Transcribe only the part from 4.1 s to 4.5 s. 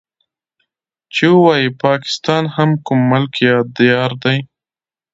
دی.